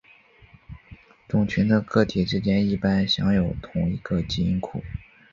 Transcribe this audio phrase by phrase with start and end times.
[1.27, 4.81] 种群的个体之间一般享有同一个基因库。